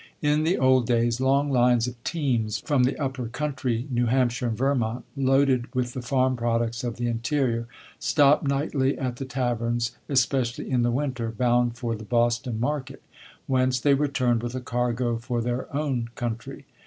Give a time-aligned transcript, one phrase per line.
[0.23, 4.57] In the old days, long lines of teams from the upper country, New Hampshire and
[4.57, 7.67] Vermont, loaded with the farm products of the interior,
[7.99, 13.03] stopped nightly at the taverns, especially in the winter, bound for the Boston market,
[13.45, 16.65] whence they returned with a cargo for their own country.